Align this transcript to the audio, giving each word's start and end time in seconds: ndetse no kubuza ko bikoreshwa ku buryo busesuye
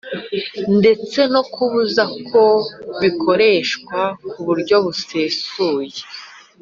ndetse 0.79 1.19
no 1.33 1.41
kubuza 1.53 2.03
ko 2.29 2.43
bikoreshwa 3.01 3.99
ku 4.29 4.37
buryo 4.47 4.75
busesuye 4.85 5.99